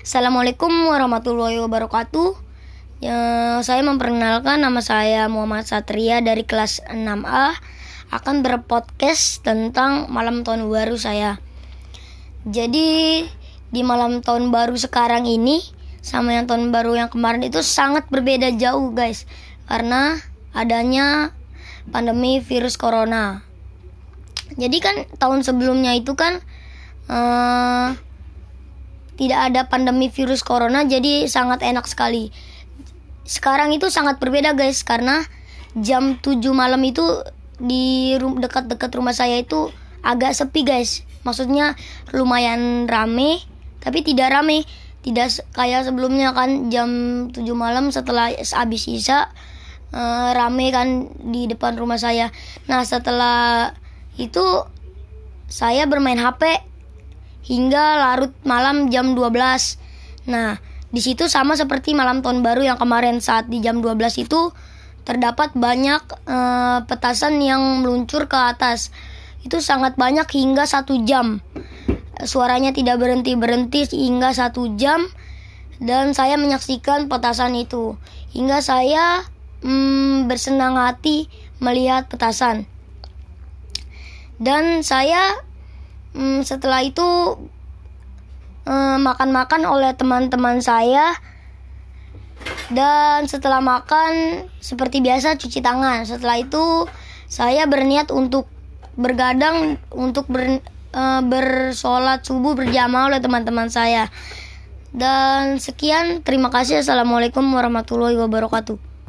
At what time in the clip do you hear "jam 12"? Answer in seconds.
58.92-59.30, 63.62-64.26